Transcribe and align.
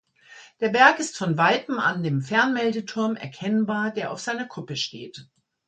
Der 0.61 0.69
Berg 0.69 0.97
ist 0.99 1.15
von 1.15 1.37
weitem 1.37 1.77
an 1.77 2.01
dem 2.01 2.23
Fernmeldeturm 2.23 3.15
erkennbar, 3.15 3.91
der 3.93 4.09
auf 4.09 4.19
seiner 4.19 4.47
Kuppe 4.47 4.75
steht. 4.75 5.27